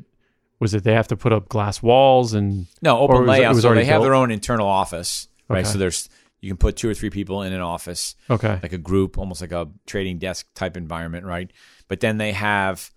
was 0.61 0.75
it 0.75 0.82
they 0.85 0.94
have 0.94 1.09
to 1.09 1.17
put 1.17 1.32
up 1.32 1.49
glass 1.49 1.82
walls 1.82 2.32
and 2.35 2.67
No, 2.82 2.99
open 3.00 3.17
was 3.17 3.21
it- 3.21 3.25
it 3.25 3.31
layout. 3.32 3.55
So 3.56 3.61
they 3.62 3.69
already 3.69 3.85
have 3.87 4.03
their 4.03 4.15
own 4.15 4.31
internal 4.31 4.67
office, 4.69 5.29
right? 5.49 5.61
Okay. 5.65 5.69
So 5.73 5.79
there's 5.79 6.09
you 6.41 6.50
can 6.50 6.56
put 6.59 6.76
two 6.76 6.88
or 6.91 6.94
three 6.94 7.09
people 7.11 7.43
in 7.43 7.53
an 7.55 7.61
office, 7.62 8.17
okay, 8.29 8.59
like 8.62 8.73
a 8.75 8.79
group, 8.79 9.17
almost 9.19 9.41
like 9.41 9.53
a 9.53 9.69
trading 9.87 10.19
desk 10.19 10.47
type 10.55 10.76
environment, 10.76 11.25
right? 11.25 11.50
But 11.88 12.00
then 12.00 12.19
they 12.19 12.32
have 12.32 12.91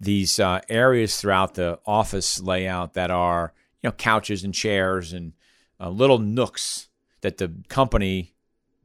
these 0.00 0.38
uh, 0.38 0.60
areas 0.68 1.20
throughout 1.20 1.54
the 1.54 1.78
office 1.86 2.40
layout 2.40 2.94
that 2.94 3.10
are 3.10 3.52
you 3.82 3.88
know 3.88 3.92
couches 3.92 4.44
and 4.44 4.54
chairs 4.54 5.12
and 5.12 5.32
uh, 5.80 5.88
little 5.88 6.18
nooks 6.18 6.88
that 7.20 7.38
the 7.38 7.52
company 7.68 8.34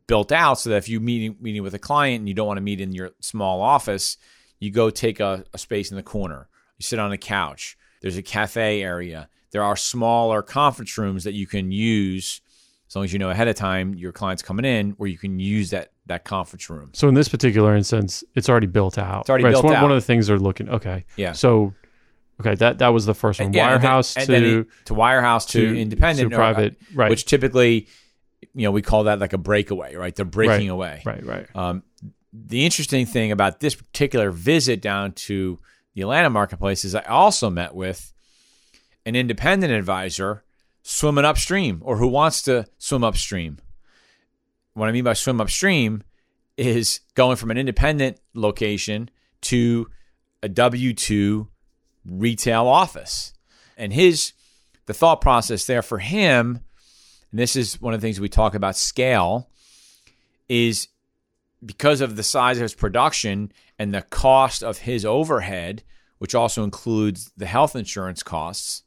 built 0.07 0.31
out 0.31 0.59
so 0.59 0.69
that 0.69 0.77
if 0.77 0.89
you 0.89 0.99
meeting 0.99 1.35
meeting 1.39 1.63
with 1.63 1.73
a 1.73 1.79
client 1.79 2.19
and 2.19 2.27
you 2.27 2.33
don't 2.33 2.47
want 2.47 2.57
to 2.57 2.61
meet 2.61 2.81
in 2.81 2.91
your 2.91 3.11
small 3.19 3.61
office, 3.61 4.17
you 4.59 4.71
go 4.71 4.89
take 4.89 5.19
a, 5.19 5.43
a 5.53 5.57
space 5.57 5.91
in 5.91 5.97
the 5.97 6.03
corner. 6.03 6.47
You 6.77 6.83
sit 6.83 6.99
on 6.99 7.11
a 7.11 7.17
couch. 7.17 7.77
There's 8.01 8.17
a 8.17 8.21
cafe 8.21 8.83
area. 8.83 9.29
There 9.51 9.63
are 9.63 9.75
smaller 9.75 10.41
conference 10.41 10.97
rooms 10.97 11.23
that 11.23 11.33
you 11.33 11.47
can 11.47 11.71
use 11.71 12.41
as 12.87 12.95
long 12.95 13.05
as 13.05 13.13
you 13.13 13.19
know 13.19 13.29
ahead 13.29 13.47
of 13.47 13.55
time 13.55 13.95
your 13.95 14.11
client's 14.11 14.43
coming 14.43 14.65
in, 14.65 14.91
where 14.91 15.09
you 15.09 15.17
can 15.17 15.39
use 15.39 15.69
that 15.71 15.92
that 16.07 16.25
conference 16.25 16.69
room. 16.69 16.89
so 16.93 17.07
in 17.07 17.13
this 17.15 17.29
particular 17.29 17.75
instance, 17.75 18.23
it's 18.35 18.49
already 18.49 18.67
built 18.67 18.97
out. 18.97 19.21
It's 19.21 19.29
already 19.29 19.45
right, 19.45 19.51
built 19.51 19.65
one, 19.65 19.75
out. 19.75 19.81
one 19.83 19.91
of 19.91 19.95
the 19.95 20.05
things 20.05 20.27
they're 20.27 20.37
looking. 20.37 20.69
Okay, 20.69 21.05
Yeah. 21.15 21.31
So, 21.31 21.73
okay, 22.41 22.55
that 22.55 22.79
that 22.79 22.89
was 22.89 23.05
the 23.05 23.13
first 23.13 23.39
one. 23.39 23.53
Yeah, 23.53 23.73
and 23.73 23.81
then- 23.83 23.89
Wirehouse 23.89 24.17
and 24.17 24.27
to 24.27 24.67
to 24.85 24.93
wirehouse 24.93 25.47
to, 25.49 25.61
to- 25.61 25.79
independent 25.79 26.31
to 26.31 26.35
or, 26.35 26.41
uh, 26.41 26.53
private, 26.53 26.75
right. 26.93 27.09
Which 27.09 27.25
typically, 27.25 27.87
you 28.53 28.63
know, 28.63 28.71
we 28.71 28.81
call 28.81 29.05
that 29.05 29.19
like 29.19 29.33
a 29.33 29.37
breakaway, 29.37 29.95
right? 29.95 30.13
They're 30.15 30.25
breaking 30.25 30.69
away. 30.69 31.01
right, 31.05 31.25
right. 31.25 31.47
Um, 31.55 31.83
the 32.33 32.65
interesting 32.65 33.05
thing 33.05 33.31
about 33.31 33.59
this 33.59 33.75
particular 33.75 34.31
visit 34.31 34.81
down 34.81 35.13
to 35.13 35.59
the 35.93 36.01
Atlanta 36.01 36.29
marketplace 36.29 36.83
is 36.83 36.95
I 36.95 37.03
also 37.03 37.49
met 37.49 37.75
with 37.75 38.11
an 39.05 39.15
independent 39.15 39.71
advisor 39.71 40.43
swimming 40.81 41.23
upstream 41.25 41.79
or 41.85 41.97
who 41.97 42.07
wants 42.07 42.41
to 42.43 42.65
swim 42.77 43.03
upstream. 43.03 43.59
What 44.73 44.89
I 44.89 44.91
mean 44.91 45.03
by 45.03 45.13
swim 45.13 45.39
upstream 45.39 46.03
is 46.57 47.01
going 47.15 47.37
from 47.37 47.51
an 47.51 47.57
independent 47.57 48.19
location 48.33 49.09
to 49.41 49.89
a 50.41 50.49
W 50.49 50.93
2 50.93 51.47
retail 52.05 52.67
office. 52.67 53.33
And 53.77 53.93
his, 53.93 54.33
the 54.85 54.93
thought 54.93 55.21
process 55.21 55.65
there 55.65 55.81
for 55.81 55.99
him, 55.99 56.59
and 57.31 57.39
this 57.39 57.55
is 57.55 57.81
one 57.81 57.93
of 57.93 58.01
the 58.01 58.05
things 58.05 58.19
we 58.19 58.29
talk 58.29 58.55
about 58.55 58.75
scale, 58.75 59.49
is 60.49 60.89
because 61.65 62.01
of 62.01 62.15
the 62.15 62.23
size 62.23 62.57
of 62.57 62.63
his 62.63 62.73
production 62.73 63.51
and 63.79 63.93
the 63.93 64.01
cost 64.01 64.63
of 64.63 64.79
his 64.79 65.05
overhead, 65.05 65.83
which 66.17 66.35
also 66.35 66.63
includes 66.63 67.31
the 67.37 67.45
health 67.45 67.75
insurance 67.75 68.21
costs, 68.21 68.83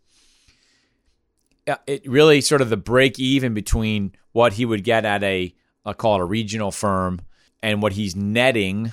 uh, 1.66 1.76
it 1.86 2.08
really 2.08 2.40
sort 2.40 2.60
of 2.60 2.70
the 2.70 2.76
break 2.76 3.18
even 3.18 3.54
between 3.54 4.12
what 4.32 4.54
he 4.54 4.64
would 4.64 4.84
get 4.84 5.04
at 5.04 5.22
a, 5.24 5.54
Uh, 5.86 5.90
I'll 5.90 5.94
call 5.94 6.16
it 6.16 6.22
a 6.22 6.24
regional 6.24 6.70
firm, 6.70 7.20
and 7.62 7.80
what 7.80 7.92
he's 7.92 8.16
netting 8.16 8.92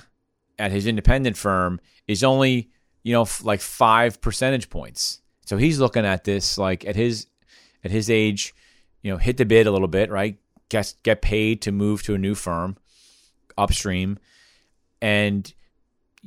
at 0.58 0.70
his 0.70 0.86
independent 0.86 1.36
firm 1.36 1.80
is 2.06 2.22
only, 2.22 2.70
you 3.02 3.12
know, 3.12 3.22
f- 3.22 3.44
like 3.44 3.60
five 3.60 4.20
percentage 4.20 4.70
points. 4.70 5.20
So 5.44 5.56
he's 5.56 5.80
looking 5.80 6.06
at 6.06 6.24
this 6.24 6.56
like 6.56 6.84
at 6.86 6.96
his 6.96 7.26
at 7.82 7.90
his 7.90 8.08
age, 8.08 8.54
you 9.02 9.10
know, 9.10 9.18
hit 9.18 9.36
the 9.36 9.44
bid 9.44 9.66
a 9.66 9.70
little 9.70 9.88
bit, 9.88 10.10
right? 10.10 10.38
Get 10.68 10.94
get 11.02 11.20
paid 11.20 11.62
to 11.62 11.72
move 11.72 12.02
to 12.04 12.14
a 12.14 12.18
new 12.18 12.34
firm 12.34 12.76
upstream, 13.58 14.18
and 15.02 15.52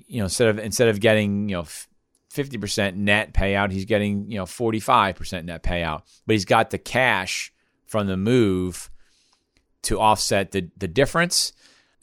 you 0.07 0.19
know, 0.19 0.25
instead 0.25 0.49
of 0.49 0.59
instead 0.59 0.89
of 0.89 0.99
getting 0.99 1.49
you 1.49 1.55
know 1.55 1.65
50% 2.37 2.95
net 2.95 3.33
payout. 3.33 3.71
He's 3.71 3.85
getting, 3.85 4.29
you 4.29 4.37
know, 4.37 4.45
45% 4.45 5.45
net 5.45 5.63
payout. 5.63 6.03
But 6.25 6.33
he's 6.33 6.45
got 6.45 6.69
the 6.69 6.77
cash 6.77 7.51
from 7.85 8.07
the 8.07 8.17
move 8.17 8.89
to 9.83 9.99
offset 9.99 10.51
the 10.51 10.69
the 10.77 10.87
difference. 10.87 11.53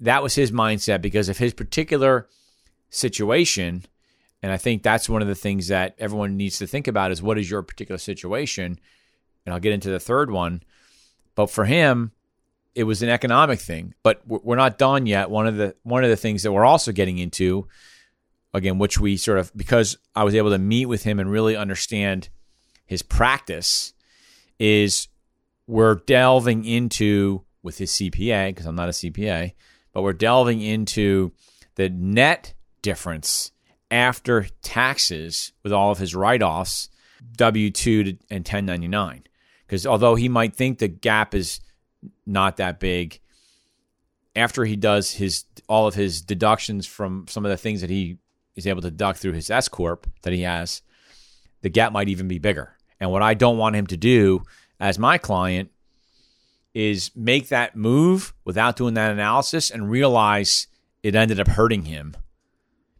That 0.01 0.23
was 0.23 0.35
his 0.35 0.53
mindset 0.53 1.01
because 1.01 1.29
of 1.29 1.39
his 1.39 1.55
particular 1.55 2.29
situation. 2.91 3.85
And 4.43 4.53
I 4.53 4.59
think 4.59 4.83
that's 4.83 5.09
one 5.09 5.23
of 5.23 5.29
the 5.29 5.35
things 5.35 5.69
that 5.69 5.95
everyone 5.99 6.37
needs 6.37 6.59
to 6.59 6.67
think 6.67 6.87
about 6.87 7.11
is 7.11 7.23
what 7.23 7.39
is 7.39 7.51
your 7.51 7.63
particular 7.63 7.99
situation? 7.99 8.79
And 9.45 9.55
I'll 9.55 9.61
get 9.61 9.73
into 9.73 9.91
the 9.91 10.01
third 10.01 10.31
one. 10.31 10.63
But 11.35 11.51
for 11.51 11.65
him, 11.65 12.13
it 12.75 12.85
was 12.85 13.03
an 13.03 13.09
economic 13.09 13.61
thing. 13.61 13.95
But 14.03 14.21
we're 14.27 14.57
not 14.57 14.79
done 14.79 15.07
yet. 15.07 15.31
One 15.31 15.47
of 15.47 15.57
the 15.57 15.75
one 15.83 16.05
of 16.05 16.11
the 16.11 16.17
things 16.17 16.43
that 16.43 16.53
we're 16.53 16.65
also 16.65 16.93
getting 16.93 17.19
into, 17.19 17.69
again, 18.53 18.79
which 18.79 18.99
we 18.99 19.17
sort 19.17 19.39
of 19.39 19.51
because 19.57 19.97
I 20.15 20.25
was 20.25 20.35
able 20.35 20.51
to 20.51 20.59
meet 20.59 20.87
with 20.87 21.05
him 21.05 21.19
and 21.19 21.31
really 21.31 21.57
understand 21.57 22.29
his 22.87 23.03
practice, 23.03 23.95
is 24.59 25.09
we're 25.67 25.95
delving 25.95 26.65
into 26.65 27.44
with 27.65 27.79
his 27.79 27.91
CPA 27.91 28.51
because 28.51 28.67
I'm 28.67 28.77
not 28.77 28.89
a 28.89 28.93
CPA, 28.93 29.55
but 29.93 30.03
we're 30.03 30.13
delving 30.13 30.61
into 30.61 31.33
the 31.75 31.89
net 31.89 32.55
difference 32.83 33.51
after 33.91 34.47
taxes 34.63 35.53
with 35.65 35.73
all 35.73 35.91
of 35.91 35.99
his 35.99 36.15
write 36.15 36.43
offs, 36.43 36.89
W 37.37 37.71
2 37.71 38.17
and 38.31 38.41
1099. 38.41 39.25
Because 39.67 39.87
although 39.87 40.15
he 40.15 40.29
might 40.29 40.55
think 40.55 40.79
the 40.79 40.89
gap 40.89 41.35
is 41.35 41.61
not 42.27 42.59
that 42.59 42.79
big, 42.79 43.19
after 44.37 44.65
he 44.65 44.77
does 44.77 45.13
his 45.13 45.45
all 45.69 45.87
of 45.87 45.95
his 45.95 46.21
deductions 46.21 46.87
from 46.87 47.27
some 47.29 47.45
of 47.45 47.51
the 47.51 47.57
things 47.57 47.81
that 47.81 47.91
he 47.91 48.19
is 48.57 48.67
able 48.67 48.83
to 48.83 48.91
deduct 48.91 49.21
through 49.21 49.33
his 49.33 49.51
S 49.51 49.69
corp 49.69 50.07
that 50.23 50.33
he 50.33 50.43
has, 50.43 50.83
the 51.63 51.71
gap 51.71 51.93
might 51.93 52.09
even 52.09 52.29
be 52.29 52.39
bigger. 52.39 52.77
And 53.01 53.11
what 53.11 53.23
I 53.23 53.35
don't 53.35 53.59
want 53.59 53.77
him 53.77 53.87
to 53.89 53.97
do 53.97 54.43
as 54.79 54.99
my 54.99 55.19
client 55.19 55.71
is 56.75 57.11
make 57.15 57.49
that 57.49 57.77
move 57.77 58.35
without 58.45 58.77
doing 58.77 58.95
that 58.95 59.13
analysis 59.13 59.71
and 59.71 59.91
realize 59.91 60.67
it 61.03 61.15
ended 61.15 61.39
up 61.39 61.49
hurting 61.49 61.85
him 61.85 62.17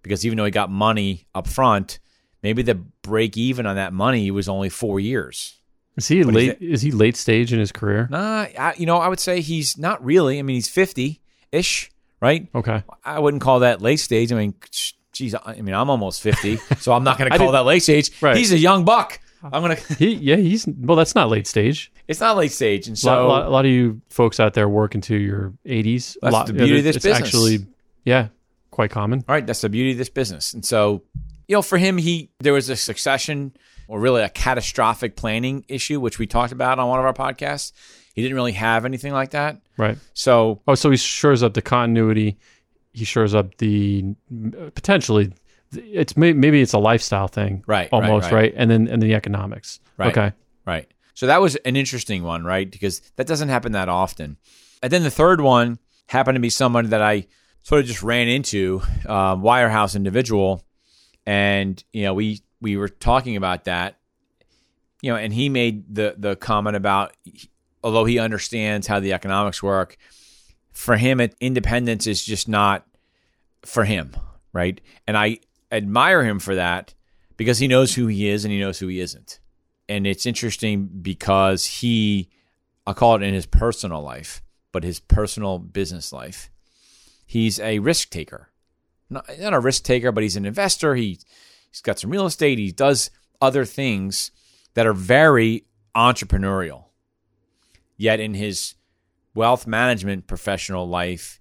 because 0.05 0.25
even 0.25 0.39
though 0.39 0.45
he 0.45 0.53
got 0.53 0.71
money 0.71 1.27
up 1.35 1.49
front, 1.49 1.99
maybe 2.43 2.63
the 2.63 2.77
break 2.77 3.37
even 3.37 3.67
on 3.67 3.75
that 3.75 3.93
money 3.93 4.31
was 4.31 4.49
only 4.49 4.69
four 4.69 5.01
years. 5.01 5.59
Is 5.97 6.09
he 6.09 6.21
is 6.21 6.27
late? 6.27 6.59
Is 6.61 6.83
he 6.83 6.91
late 6.91 7.17
stage 7.17 7.53
in 7.53 7.59
his 7.59 7.73
career? 7.73 8.09
Nah, 8.11 8.47
I, 8.59 8.75
you 8.77 8.87
know, 8.87 8.99
I 8.99 9.09
would 9.09 9.21
say 9.21 9.41
he's 9.41 9.79
not 9.79 10.05
really. 10.05 10.39
I 10.39 10.43
mean, 10.43 10.55
he's 10.55 10.69
fifty 10.69 11.21
ish, 11.53 11.91
right? 12.21 12.49
Okay. 12.55 12.83
I 13.05 13.19
wouldn't 13.19 13.43
call 13.43 13.61
that 13.61 13.81
late 13.81 14.01
stage. 14.01 14.33
I 14.33 14.37
mean, 14.37 14.55
geez, 15.13 15.35
I 15.45 15.61
mean, 15.61 15.75
I'm 15.75 15.91
almost 15.91 16.21
fifty, 16.21 16.57
so 16.79 16.93
I'm 16.93 17.05
not 17.05 17.17
going 17.17 17.31
to 17.31 17.39
call 17.39 17.53
that 17.53 17.65
late 17.65 17.83
stage. 17.83 18.11
Right. 18.21 18.37
He's 18.37 18.53
a 18.53 18.59
young 18.59 18.85
buck. 18.85 19.21
I'm 19.53 19.63
gonna. 19.63 19.77
He 19.99 20.15
yeah 20.15 20.37
he's 20.37 20.67
well 20.67 20.97
that's 20.97 21.15
not 21.15 21.29
late 21.29 21.47
stage. 21.47 21.93
It's 22.09 22.21
not 22.21 22.37
late 22.37 22.53
stage, 22.53 22.89
and 22.89 22.97
A 23.03 23.07
lot, 23.07 23.15
so 23.17 23.29
lot, 23.29 23.47
a 23.47 23.49
lot 23.51 23.65
of 23.65 23.71
you 23.71 24.01
folks 24.11 24.41
out 24.41 24.55
there 24.55 24.69
work 24.69 24.95
into 24.95 25.17
your 25.17 25.53
80s. 25.67 26.17
That's 26.21 26.33
a 26.33 26.37
lot, 26.37 26.47
the 26.47 26.53
beauty 26.53 26.79
of 26.79 26.85
this 26.85 26.97
it's 26.97 27.05
business. 27.05 27.29
Actually, 27.29 27.67
yeah, 28.05 28.29
quite 28.71 28.91
common. 28.91 29.25
All 29.29 29.35
right, 29.35 29.47
that's 29.47 29.61
the 29.61 29.69
beauty 29.69 29.93
of 29.93 29.99
this 29.99 30.09
business. 30.11 30.53
And 30.55 30.65
so, 30.65 31.03
you 31.49 31.57
know, 31.57 31.63
for 31.63 31.79
him, 31.79 31.99
he 31.99 32.31
there 32.41 32.53
was 32.53 32.69
a 32.69 32.77
succession 32.77 33.53
or 33.89 34.01
really 34.01 34.23
a 34.23 34.29
catastrophic 34.29 35.17
planning 35.17 35.65
issue, 35.69 36.01
which 36.01 36.19
we 36.19 36.27
talked 36.27 36.53
about 36.53 36.79
on 36.79 36.89
one 36.89 36.99
of 36.99 37.05
our 37.05 37.13
podcasts. 37.15 37.73
He 38.15 38.23
didn't 38.23 38.37
really 38.37 38.53
have 38.53 38.85
anything 38.85 39.13
like 39.13 39.31
that. 39.31 39.61
Right. 39.77 39.99
So 40.15 40.63
Oh, 40.69 40.75
so 40.75 40.91
he 40.91 40.97
shores 40.97 41.43
up 41.43 41.55
the 41.55 41.63
continuity. 41.63 42.39
He 42.93 43.05
shores 43.05 43.35
up 43.35 43.57
the 43.59 44.15
potentially. 44.75 45.33
It's 45.77 46.17
may, 46.17 46.33
maybe 46.33 46.61
it's 46.61 46.73
a 46.73 46.79
lifestyle 46.79 47.29
thing, 47.29 47.65
Right, 47.67 47.89
right, 47.91 47.93
Almost 47.93 48.25
right. 48.25 48.33
right, 48.33 48.55
and 48.57 48.71
then 48.71 48.89
and 48.89 49.03
the 49.03 49.15
economics. 49.15 49.81
Right. 49.97 50.11
Okay. 50.11 50.33
Right. 50.67 50.91
So 51.15 51.27
that 51.27 51.41
was 51.41 51.57
an 51.57 51.77
interesting 51.77 52.23
one, 52.23 52.45
right? 52.45 52.71
Because 52.71 53.01
that 53.17 53.27
doesn't 53.27 53.49
happen 53.49 53.73
that 53.73 53.89
often. 53.89 54.37
And 54.83 54.93
then 54.93 55.03
the 55.03 55.11
third 55.11 55.41
one 55.41 55.79
happened 56.07 56.37
to 56.37 56.41
be 56.41 56.51
someone 56.51 56.91
that 56.91 57.01
I 57.03 57.27
sort 57.63 57.81
of 57.81 57.87
just 57.87 58.03
ran 58.03 58.29
into, 58.29 58.83
um, 59.07 59.43
Wirehouse 59.43 59.95
individual, 59.97 60.63
and 61.27 61.83
you 61.93 62.03
know 62.03 62.15
we 62.15 62.43
we 62.61 62.77
were 62.77 62.89
talking 62.89 63.37
about 63.37 63.65
that, 63.65 63.99
you 65.03 65.11
know, 65.13 65.17
and 65.17 65.33
he 65.33 65.49
made 65.49 65.95
the 65.95 66.15
the 66.19 66.37
comment 66.37 66.77
about 66.77 67.17
although 67.83 68.05
he 68.07 68.19
understands 68.19 68.87
how 68.87 68.99
the 68.99 69.13
economics 69.13 69.63
work, 69.63 69.97
for 70.73 70.97
him, 70.97 71.21
it, 71.21 71.35
independence 71.41 72.07
is 72.07 72.25
just 72.25 72.49
not 72.49 72.87
for 73.65 73.85
him, 73.85 74.17
right? 74.53 74.81
And 75.07 75.17
I 75.17 75.39
admire 75.75 76.25
him 76.25 76.39
for 76.39 76.55
that 76.55 76.95
because 77.37 77.59
he 77.59 77.69
knows 77.69 77.95
who 77.95 78.07
he 78.07 78.29
is 78.29 78.45
and 78.45 78.53
he 78.53 78.61
knows 78.61 78.79
who 78.79 78.87
he 78.87 79.01
isn't 79.01 79.41
and 79.89 80.07
it's 80.07 80.27
interesting 80.27 80.89
because 81.03 81.67
he 81.67 82.31
I'll 82.87 82.95
call 82.95 83.17
it 83.17 83.23
in 83.23 83.35
his 83.35 83.47
personal 83.47 84.03
life, 84.03 84.43
but 84.73 84.85
his 84.85 85.01
personal 85.01 85.59
business 85.59 86.13
life, 86.13 86.51
he's 87.27 87.59
a 87.59 87.79
risk 87.79 88.11
taker. 88.11 88.51
Not, 89.09 89.27
not 89.39 89.55
a 89.55 89.61
risk 89.61 89.85
taker, 89.85 90.13
but 90.13 90.23
he's 90.23 90.37
an 90.37 90.45
investor. 90.45 90.95
He 90.95 91.19
he's 91.71 91.81
got 91.83 91.99
some 91.99 92.11
real 92.11 92.27
estate. 92.27 92.59
He 92.59 92.73
does 92.73 93.11
other 93.41 93.65
things 93.65 94.31
that 94.75 94.87
are 94.87 94.93
very 94.95 95.67
entrepreneurial. 95.95 96.87
Yet 97.97 98.21
in 98.21 98.35
his 98.35 98.75
wealth 99.35 99.67
management 99.67 100.27
professional 100.27 100.89
life, 100.89 101.41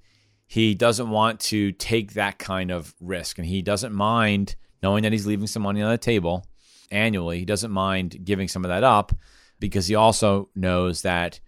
he 0.54 0.76
doesn't 0.76 1.10
want 1.10 1.40
to 1.40 1.72
take 1.72 2.14
that 2.14 2.38
kind 2.38 2.70
of 2.70 2.94
risk 3.02 3.40
and 3.40 3.48
he 3.48 3.64
doesn't 3.64 3.92
mind 3.92 4.56
knowing 4.84 5.02
that 5.02 5.12
he's 5.12 5.26
leaving 5.26 5.48
some 5.48 5.64
money 5.64 5.82
on 5.82 5.90
the 5.90 5.98
table 5.98 6.46
annually. 6.92 7.40
He 7.40 7.46
doesn't 7.46 7.72
mind 7.72 8.24
giving 8.24 8.48
some 8.48 8.64
of 8.64 8.70
that 8.70 8.84
up 8.84 9.14
because 9.60 9.88
he 9.88 9.96
also 9.96 10.50
knows 10.54 11.02
that 11.02 11.40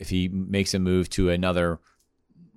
if 0.00 0.08
he 0.10 0.26
makes 0.26 0.74
a 0.74 0.80
move 0.80 1.08
to 1.10 1.30
another 1.30 1.78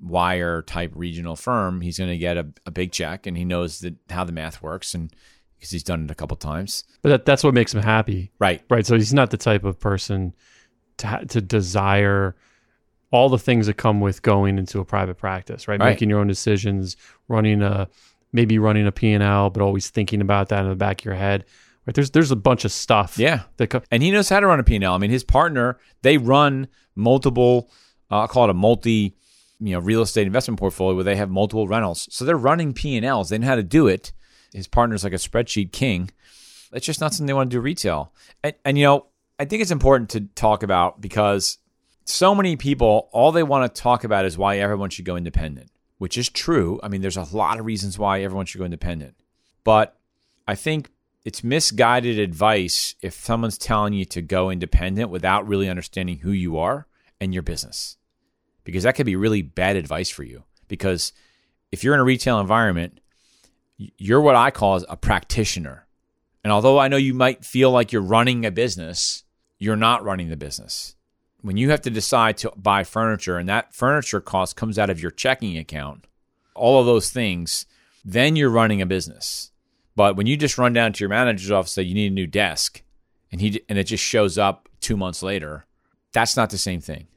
wire 0.01 0.63
type 0.63 0.91
regional 0.95 1.35
firm, 1.35 1.81
he's 1.81 1.99
going 1.99 2.09
to 2.09 2.17
get 2.17 2.35
a, 2.35 2.47
a 2.65 2.71
big 2.71 2.91
check 2.91 3.27
and 3.27 3.37
he 3.37 3.45
knows 3.45 3.81
that 3.81 3.93
how 4.09 4.23
the 4.23 4.31
math 4.31 4.63
works 4.63 4.95
and 4.95 5.13
because 5.55 5.69
he's 5.69 5.83
done 5.83 6.05
it 6.05 6.09
a 6.09 6.15
couple 6.15 6.35
times. 6.35 6.83
But 7.03 7.09
that, 7.09 7.25
that's 7.25 7.43
what 7.43 7.53
makes 7.53 7.75
him 7.75 7.83
happy, 7.83 8.31
Right. 8.39 8.63
right? 8.71 8.87
So 8.87 8.95
he's 8.95 9.13
not 9.13 9.29
the 9.29 9.37
type 9.37 9.63
of 9.63 9.79
person 9.79 10.33
to 10.97 11.25
to 11.27 11.41
desire 11.41 12.35
all 13.11 13.29
the 13.29 13.37
things 13.37 13.67
that 13.67 13.75
come 13.75 13.99
with 13.99 14.21
going 14.21 14.57
into 14.57 14.79
a 14.79 14.85
private 14.85 15.17
practice, 15.17 15.67
right? 15.67 15.79
Right. 15.79 15.89
Making 15.89 16.09
your 16.09 16.19
own 16.19 16.27
decisions, 16.27 16.97
running 17.27 17.61
a 17.61 17.87
maybe 18.33 18.57
running 18.57 18.87
a 18.87 18.91
P 18.91 19.11
and 19.11 19.23
L, 19.23 19.49
but 19.49 19.61
always 19.61 19.89
thinking 19.89 20.21
about 20.21 20.49
that 20.49 20.63
in 20.63 20.69
the 20.69 20.75
back 20.75 21.01
of 21.01 21.05
your 21.05 21.15
head. 21.15 21.45
Right? 21.85 21.93
There's 21.93 22.11
there's 22.11 22.31
a 22.31 22.35
bunch 22.35 22.65
of 22.65 22.71
stuff. 22.71 23.17
Yeah. 23.17 23.43
That 23.57 23.67
co- 23.67 23.81
and 23.91 24.01
he 24.01 24.11
knows 24.11 24.29
how 24.29 24.39
to 24.39 24.47
run 24.47 24.59
a 24.59 24.63
P&L. 24.63 24.93
I 24.93 24.97
mean, 24.97 25.11
his 25.11 25.23
partner, 25.23 25.79
they 26.01 26.17
run 26.17 26.67
multiple, 26.95 27.69
uh, 28.09 28.19
I'll 28.19 28.27
call 28.27 28.45
it 28.45 28.49
a 28.51 28.53
multi, 28.53 29.15
you 29.59 29.73
know, 29.73 29.79
real 29.79 30.01
estate 30.01 30.27
investment 30.27 30.59
portfolio 30.59 30.95
where 30.95 31.03
they 31.03 31.15
have 31.15 31.29
multiple 31.29 31.67
rentals. 31.67 32.07
So 32.11 32.23
they're 32.23 32.37
running 32.37 32.73
P&Ls. 32.73 33.29
They 33.29 33.37
know 33.37 33.47
how 33.47 33.55
to 33.55 33.63
do 33.63 33.87
it. 33.87 34.13
His 34.53 34.67
partner's 34.67 35.03
like 35.03 35.13
a 35.13 35.17
spreadsheet 35.17 35.71
king. 35.71 36.11
It's 36.71 36.85
just 36.85 37.01
not 37.01 37.13
something 37.13 37.27
they 37.27 37.33
want 37.33 37.49
to 37.49 37.57
do 37.57 37.61
retail. 37.61 38.13
And, 38.43 38.53
and 38.63 38.77
you 38.77 38.85
know, 38.85 39.07
I 39.39 39.45
think 39.45 39.61
it's 39.61 39.71
important 39.71 40.11
to 40.11 40.21
talk 40.35 40.63
about 40.63 41.01
because 41.01 41.57
so 42.05 42.33
many 42.35 42.55
people, 42.55 43.09
all 43.11 43.31
they 43.31 43.43
want 43.43 43.73
to 43.73 43.81
talk 43.81 44.03
about 44.03 44.25
is 44.25 44.37
why 44.37 44.57
everyone 44.57 44.89
should 44.89 45.05
go 45.05 45.15
independent, 45.15 45.69
which 45.97 46.17
is 46.17 46.29
true. 46.29 46.79
I 46.83 46.87
mean, 46.87 47.01
there's 47.01 47.17
a 47.17 47.27
lot 47.35 47.59
of 47.59 47.65
reasons 47.65 47.99
why 47.99 48.21
everyone 48.21 48.45
should 48.45 48.59
go 48.59 48.65
independent. 48.65 49.15
But 49.63 49.97
I 50.47 50.55
think 50.55 50.89
it's 51.23 51.43
misguided 51.43 52.17
advice 52.17 52.95
if 53.01 53.13
someone's 53.13 53.57
telling 53.57 53.93
you 53.93 54.05
to 54.05 54.21
go 54.21 54.49
independent 54.49 55.09
without 55.09 55.47
really 55.47 55.69
understanding 55.69 56.17
who 56.17 56.31
you 56.31 56.57
are 56.57 56.87
and 57.19 57.33
your 57.33 57.43
business. 57.43 57.97
Because 58.63 58.83
that 58.83 58.95
could 58.95 59.05
be 59.05 59.15
really 59.15 59.41
bad 59.41 59.75
advice 59.75 60.09
for 60.09 60.23
you. 60.23 60.43
Because 60.67 61.13
if 61.71 61.83
you're 61.83 61.93
in 61.93 61.99
a 61.99 62.05
retail 62.05 62.39
environment, 62.39 62.99
you're 63.77 64.21
what 64.21 64.35
I 64.35 64.51
call 64.51 64.83
a 64.89 64.97
practitioner. 64.97 65.87
And 66.43 66.51
although 66.51 66.79
I 66.79 66.87
know 66.87 66.97
you 66.97 67.13
might 67.13 67.45
feel 67.45 67.71
like 67.71 67.91
you're 67.91 68.01
running 68.01 68.45
a 68.45 68.51
business, 68.51 69.23
you're 69.59 69.75
not 69.75 70.03
running 70.03 70.29
the 70.29 70.37
business. 70.37 70.95
When 71.41 71.57
you 71.57 71.71
have 71.71 71.81
to 71.81 71.89
decide 71.89 72.37
to 72.37 72.51
buy 72.55 72.83
furniture 72.83 73.37
and 73.37 73.49
that 73.49 73.73
furniture 73.73 74.21
cost 74.21 74.55
comes 74.55 74.77
out 74.77 74.89
of 74.89 75.01
your 75.01 75.11
checking 75.11 75.57
account, 75.57 76.05
all 76.53 76.79
of 76.79 76.85
those 76.85 77.09
things, 77.09 77.65
then 78.05 78.35
you're 78.35 78.49
running 78.49 78.81
a 78.81 78.85
business. 78.85 79.51
But 79.95 80.15
when 80.15 80.27
you 80.27 80.37
just 80.37 80.57
run 80.57 80.73
down 80.73 80.93
to 80.93 80.99
your 80.99 81.09
manager's 81.09 81.51
office 81.51 81.75
and 81.77 81.85
say 81.85 81.87
you 81.87 81.95
need 81.95 82.11
a 82.11 82.15
new 82.15 82.27
desk, 82.27 82.81
and 83.31 83.41
he 83.41 83.61
and 83.69 83.77
it 83.77 83.85
just 83.85 84.03
shows 84.03 84.37
up 84.37 84.69
two 84.79 84.97
months 84.97 85.23
later, 85.23 85.65
that's 86.11 86.37
not 86.37 86.49
the 86.49 86.57
same 86.57 86.81
thing. 86.81 87.07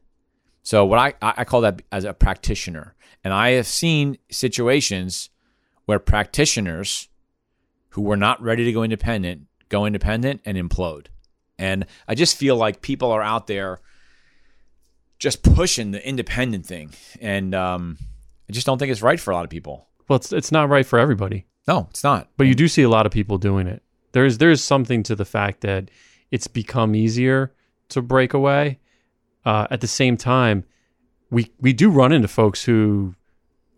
So 0.62 0.85
what 0.85 0.99
I 0.99 1.14
I 1.21 1.45
call 1.45 1.61
that 1.62 1.83
as 1.93 2.04
a 2.04 2.14
practitioner, 2.14 2.95
and 3.23 3.33
I 3.33 3.50
have 3.50 3.66
seen 3.66 4.19
situations 4.31 5.31
where 5.85 5.99
practitioners 5.99 7.09
who 7.90 8.02
were 8.02 8.16
not 8.16 8.43
ready 8.43 8.64
to 8.64 8.73
go 8.73 8.83
independent 8.83 9.47
go 9.69 9.87
independent 9.87 10.40
and 10.45 10.57
implode. 10.57 11.07
And 11.59 11.87
I 12.07 12.14
just 12.14 12.37
feel 12.37 12.57
like 12.57 12.81
people 12.81 13.11
are 13.11 13.23
out 13.23 13.47
there 13.47 13.81
just 15.18 15.42
pushing 15.42 15.90
the 15.92 16.06
independent 16.06 16.66
thing, 16.66 16.90
and 17.21 17.54
um, 17.54 17.99
I 18.49 18.52
just 18.52 18.66
don't 18.66 18.78
think 18.78 18.90
it's 18.92 19.02
right 19.02 19.18
for 19.21 19.30
a 19.30 19.35
lot 19.35 19.44
of 19.44 19.50
people. 19.50 19.88
well, 20.09 20.16
it's 20.16 20.33
it's 20.33 20.52
not 20.52 20.68
right 20.68 20.85
for 20.87 20.99
everybody, 20.99 21.47
No, 21.68 21.87
it's 21.90 22.04
not. 22.04 22.28
but 22.37 22.47
you 22.47 22.54
do 22.54 22.68
see 22.68 22.83
a 22.83 22.88
lot 22.88 23.06
of 23.06 23.12
people 23.12 23.38
doing 23.38 23.66
it. 23.66 23.83
There's 24.12 24.38
there's 24.38 24.62
something 24.62 25.02
to 25.04 25.14
the 25.16 25.25
fact 25.25 25.61
that 25.62 25.90
it's 26.30 26.47
become 26.47 26.94
easier 26.94 27.52
to 27.90 28.02
break 28.02 28.35
away. 28.35 28.78
Uh, 29.44 29.66
at 29.71 29.80
the 29.80 29.87
same 29.87 30.16
time, 30.16 30.64
we 31.30 31.50
we 31.61 31.73
do 31.73 31.90
run 31.90 32.12
into 32.12 32.28
folks 32.28 32.64
who 32.64 33.14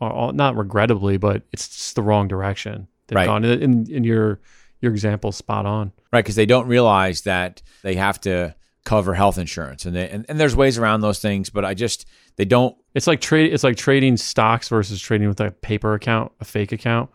are 0.00 0.12
all, 0.12 0.32
not 0.32 0.56
regrettably, 0.56 1.16
but 1.16 1.42
it's 1.52 1.68
just 1.68 1.94
the 1.96 2.02
wrong 2.02 2.28
direction. 2.28 2.86
They've 3.06 3.16
Right. 3.16 3.26
gone 3.26 3.44
in, 3.44 3.90
in 3.90 4.04
your 4.04 4.40
your 4.80 4.92
example 4.92 5.32
spot 5.32 5.64
on. 5.66 5.92
right? 6.12 6.22
Because 6.22 6.36
they 6.36 6.44
don't 6.46 6.66
realize 6.66 7.22
that 7.22 7.62
they 7.82 7.94
have 7.94 8.20
to 8.22 8.54
cover 8.86 9.12
health 9.12 9.36
insurance, 9.36 9.84
and, 9.84 9.94
they, 9.94 10.08
and 10.08 10.24
and 10.30 10.40
there's 10.40 10.56
ways 10.56 10.78
around 10.78 11.02
those 11.02 11.18
things. 11.18 11.50
But 11.50 11.66
I 11.66 11.74
just 11.74 12.06
they 12.36 12.46
don't 12.46 12.74
It's 12.94 13.06
like 13.06 13.20
trade. 13.20 13.52
It's 13.52 13.64
like 13.64 13.76
trading 13.76 14.16
stocks 14.16 14.70
versus 14.70 14.98
trading 15.02 15.28
with 15.28 15.40
a 15.40 15.50
paper 15.50 15.92
account, 15.92 16.32
a 16.40 16.44
fake 16.46 16.72
account. 16.72 17.10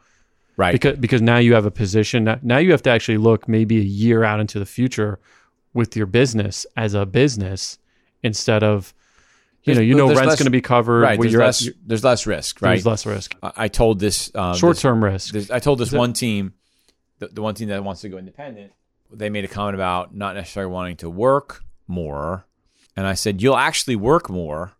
right. 0.57 0.73
because 0.73 0.99
because 0.99 1.21
now 1.23 1.37
you 1.37 1.55
have 1.55 1.65
a 1.65 1.71
position 1.71 2.25
now- 2.43 2.57
you 2.59 2.71
have 2.71 2.83
to 2.83 2.89
actually 2.91 3.17
look 3.17 3.47
maybe 3.47 3.77
a 3.79 3.83
year 4.03 4.23
out 4.23 4.39
into 4.39 4.59
the 4.59 4.65
future 4.65 5.17
with 5.73 5.95
your 5.97 6.05
business 6.05 6.65
as 6.77 6.93
a 6.93 7.05
business 7.05 7.79
instead 8.21 8.61
of 8.61 8.93
you 9.63 9.73
know 9.73 9.81
you 9.81 9.95
know 9.95 10.07
rent's 10.13 10.35
going 10.35 10.45
to 10.45 10.49
be 10.51 10.61
covered 10.61 11.01
right. 11.01 11.19
There's 11.19 11.35
less, 11.35 11.67
at, 11.67 11.73
there's 11.85 12.03
less 12.03 12.27
risk, 12.27 12.61
right? 12.61 12.71
there's 12.71 12.85
less 12.85 13.05
risk 13.05 13.35
I, 13.41 13.51
I 13.55 13.67
told 13.69 13.99
this 13.99 14.29
uh, 14.35 14.53
short 14.55 14.75
this- 14.75 14.81
term 14.81 15.03
risk 15.03 15.33
this- 15.33 15.49
I 15.49 15.59
told 15.59 15.79
this 15.79 15.93
it- 15.93 15.97
one 15.97 16.13
team, 16.13 16.53
the, 17.19 17.27
the 17.27 17.41
one 17.41 17.55
team 17.55 17.69
that 17.69 17.83
wants 17.83 18.01
to 18.01 18.09
go 18.09 18.17
independent, 18.17 18.73
they 19.11 19.29
made 19.29 19.45
a 19.45 19.47
comment 19.47 19.75
about 19.75 20.15
not 20.15 20.35
necessarily 20.35 20.71
wanting 20.71 20.97
to 20.97 21.09
work 21.09 21.63
more, 21.87 22.45
and 22.95 23.07
I 23.07 23.13
said 23.13 23.41
you'll 23.41 23.57
actually 23.57 23.95
work 23.95 24.29
more, 24.29 24.73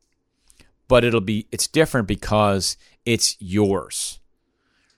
but 0.87 1.03
it'll 1.03 1.21
be 1.21 1.47
it's 1.51 1.67
different 1.67 2.07
because 2.07 2.77
it's 3.05 3.37
yours, 3.39 4.19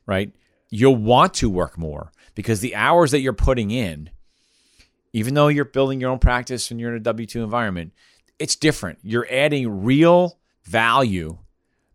right? 0.06 0.32
You'll 0.70 0.96
want 0.96 1.34
to 1.36 1.50
work 1.50 1.78
more 1.78 2.12
because 2.36 2.60
the 2.60 2.76
hours 2.76 3.12
that 3.12 3.22
you're 3.22 3.34
putting 3.34 3.72
in, 3.72 4.10
even 5.14 5.34
though 5.34 5.48
you're 5.48 5.66
building 5.66 6.02
your 6.02 6.12
own 6.12 6.20
practice 6.20 6.72
and 6.72 6.80
you're 6.80 6.92
in 6.92 6.98
a 6.98 7.00
W 7.00 7.28
two 7.28 7.44
environment, 7.44 7.94
it's 8.40 8.56
different. 8.56 9.00
You're 9.04 9.28
adding 9.30 9.84
real 9.84 10.40
value 10.64 11.38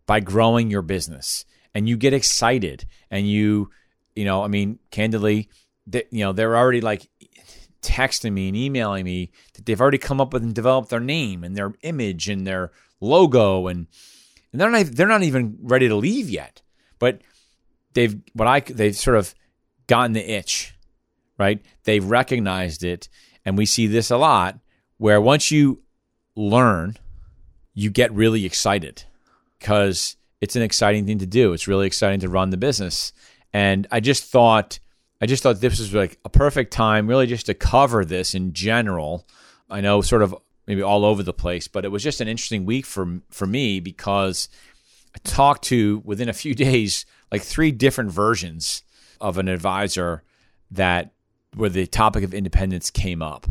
by 0.05 0.19
growing 0.19 0.71
your 0.71 0.81
business 0.81 1.45
and 1.73 1.87
you 1.87 1.97
get 1.97 2.13
excited 2.13 2.85
and 3.11 3.29
you 3.29 3.69
you 4.15 4.25
know 4.25 4.43
i 4.43 4.47
mean 4.47 4.79
candidly 4.91 5.49
they, 5.87 6.03
you 6.11 6.21
know 6.21 6.33
they're 6.33 6.57
already 6.57 6.81
like 6.81 7.09
texting 7.81 8.33
me 8.33 8.47
and 8.47 8.57
emailing 8.57 9.05
me 9.05 9.31
that 9.53 9.65
they've 9.65 9.79
already 9.79 9.97
come 9.97 10.19
up 10.19 10.33
with 10.33 10.43
and 10.43 10.53
developed 10.53 10.89
their 10.89 10.99
name 10.99 11.43
and 11.43 11.55
their 11.55 11.73
image 11.81 12.29
and 12.29 12.45
their 12.45 12.71
logo 12.99 13.67
and, 13.67 13.87
and 14.51 14.59
they're 14.59 14.69
not 14.69 14.85
they're 14.87 15.07
not 15.07 15.23
even 15.23 15.57
ready 15.61 15.87
to 15.87 15.95
leave 15.95 16.29
yet 16.29 16.61
but 16.99 17.21
they've 17.93 18.19
what 18.33 18.47
i 18.47 18.59
they've 18.59 18.97
sort 18.97 19.15
of 19.15 19.33
gotten 19.87 20.11
the 20.11 20.31
itch 20.31 20.75
right 21.37 21.61
they've 21.85 22.03
recognized 22.05 22.83
it 22.83 23.07
and 23.45 23.57
we 23.57 23.65
see 23.65 23.87
this 23.87 24.11
a 24.11 24.17
lot 24.17 24.59
where 24.97 25.21
once 25.21 25.49
you 25.49 25.81
learn 26.35 26.97
you 27.73 27.89
get 27.89 28.13
really 28.13 28.45
excited 28.45 29.03
because 29.57 30.17
it's 30.41 30.55
an 30.55 30.61
exciting 30.61 31.05
thing 31.05 31.19
to 31.19 31.25
do. 31.25 31.53
It's 31.53 31.67
really 31.67 31.87
exciting 31.87 32.19
to 32.21 32.29
run 32.29 32.49
the 32.49 32.57
business. 32.57 33.11
And 33.53 33.87
I 33.91 33.99
just 33.99 34.25
thought, 34.25 34.79
I 35.21 35.25
just 35.25 35.43
thought 35.43 35.59
this 35.59 35.79
was 35.79 35.93
like 35.93 36.17
a 36.23 36.29
perfect 36.29 36.71
time, 36.71 37.07
really, 37.07 37.27
just 37.27 37.47
to 37.47 37.53
cover 37.53 38.05
this 38.05 38.33
in 38.33 38.53
general. 38.53 39.27
I 39.69 39.81
know, 39.81 40.01
sort 40.01 40.21
of 40.21 40.35
maybe 40.65 40.81
all 40.81 41.03
over 41.03 41.23
the 41.23 41.33
place, 41.33 41.67
but 41.67 41.85
it 41.85 41.89
was 41.89 42.03
just 42.03 42.21
an 42.21 42.27
interesting 42.27 42.65
week 42.65 42.85
for 42.85 43.21
for 43.29 43.45
me 43.45 43.79
because 43.79 44.49
I 45.15 45.19
talked 45.23 45.63
to 45.65 46.01
within 46.05 46.29
a 46.29 46.33
few 46.33 46.55
days 46.67 47.05
like 47.31 47.41
three 47.41 47.71
different 47.71 48.11
versions 48.11 48.83
of 49.21 49.37
an 49.37 49.47
advisor 49.47 50.23
that 50.71 51.11
where 51.55 51.69
the 51.69 51.87
topic 51.87 52.23
of 52.23 52.33
independence 52.33 52.91
came 52.91 53.21
up. 53.21 53.47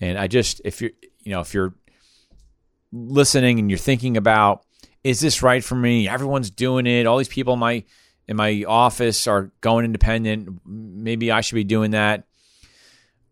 And 0.00 0.16
I 0.18 0.28
just, 0.28 0.62
if 0.64 0.80
you're, 0.80 0.92
you 1.20 1.32
know, 1.32 1.40
if 1.40 1.52
you're 1.52 1.74
listening 2.92 3.58
and 3.58 3.70
you're 3.70 3.78
thinking 3.78 4.16
about 4.16 4.64
is 5.04 5.20
this 5.20 5.42
right 5.42 5.62
for 5.62 5.74
me 5.74 6.08
everyone's 6.08 6.50
doing 6.50 6.86
it 6.86 7.06
all 7.06 7.18
these 7.18 7.28
people 7.28 7.54
in 7.54 7.60
my 7.60 7.84
in 8.30 8.36
my 8.36 8.64
office 8.66 9.26
are 9.26 9.50
going 9.60 9.84
independent 9.84 10.60
maybe 10.64 11.30
i 11.32 11.42
should 11.42 11.56
be 11.56 11.64
doing 11.64 11.90
that 11.90 12.24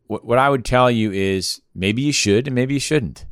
what, 0.08 0.24
what 0.24 0.38
i 0.38 0.50
would 0.50 0.64
tell 0.64 0.90
you 0.90 1.12
is 1.12 1.62
maybe 1.74 2.02
you 2.02 2.12
should 2.12 2.48
and 2.48 2.54
maybe 2.54 2.74
you 2.74 2.80
shouldn't 2.80 3.24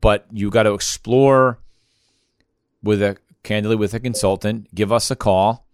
but 0.00 0.26
you 0.30 0.50
got 0.50 0.64
to 0.64 0.74
explore 0.74 1.58
with 2.82 3.00
a 3.02 3.16
candidly 3.42 3.76
with 3.76 3.94
a 3.94 4.00
consultant 4.00 4.72
give 4.74 4.92
us 4.92 5.10
a 5.10 5.16
call 5.16 5.66